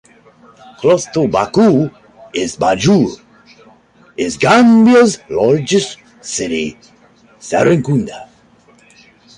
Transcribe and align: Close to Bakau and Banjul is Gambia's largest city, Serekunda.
Close 0.79 1.05
to 1.13 1.27
Bakau 1.27 1.93
and 2.33 2.51
Banjul 2.59 3.21
is 4.17 4.35
Gambia's 4.35 5.19
largest 5.29 5.99
city, 6.21 6.75
Serekunda. 7.39 8.27